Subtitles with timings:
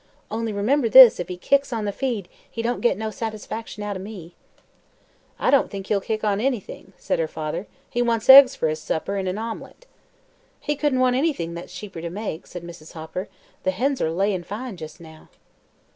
[0.31, 3.95] Only, remember this, if he kicks on the feed he don't git no satisfaction out
[3.95, 4.33] o' me."
[5.37, 7.67] "I don't think he'll kick on anything," said her father.
[7.87, 9.85] "He wants eggs for his supper, in a omelet."
[10.59, 12.93] "He couldn't want anything that's cheaper to make," said Mrs.
[12.93, 13.29] Hopper.
[13.61, 15.29] "The hens are layin' fine jus' now."